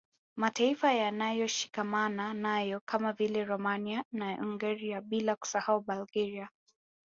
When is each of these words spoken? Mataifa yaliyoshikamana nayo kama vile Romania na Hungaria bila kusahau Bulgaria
Mataifa 0.35 0.93
yaliyoshikamana 0.93 2.33
nayo 2.33 2.81
kama 2.85 3.13
vile 3.13 3.45
Romania 3.45 4.03
na 4.11 4.35
Hungaria 4.35 5.01
bila 5.01 5.35
kusahau 5.35 5.81
Bulgaria 5.81 6.49